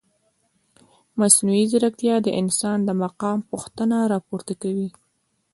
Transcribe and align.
مصنوعي 1.19 1.65
ځیرکتیا 1.71 2.15
د 2.23 2.27
انسان 2.41 2.77
د 2.83 2.89
مقام 3.03 3.37
پوښتنه 3.49 3.97
راپورته 4.13 4.53
کوي. 4.61 4.89